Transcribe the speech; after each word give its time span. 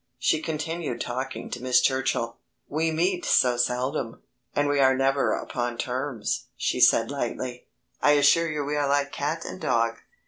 She 0.17 0.41
continued 0.41 0.99
talking 0.99 1.51
to 1.51 1.61
Miss 1.61 1.79
Churchill. 1.79 2.37
"We 2.67 2.89
meet 2.89 3.23
so 3.23 3.55
seldom, 3.55 4.23
and 4.55 4.67
we 4.67 4.79
are 4.79 4.97
never 4.97 5.33
upon 5.33 5.77
terms," 5.77 6.47
she 6.57 6.79
said 6.79 7.11
lightly. 7.11 7.67
"I 8.01 8.13
assure 8.13 8.49
you 8.51 8.65
we 8.65 8.77
are 8.77 8.87
like 8.89 9.11
cat 9.11 9.45
and 9.45 9.61
dog." 9.61 9.97